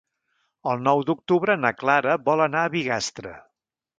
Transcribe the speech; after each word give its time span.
El 0.71 0.79
nou 0.85 1.01
d'octubre 1.09 1.57
na 1.65 1.71
Clara 1.83 2.17
vol 2.31 2.43
anar 2.49 2.65
a 2.69 2.73
Bigastre. 2.79 3.37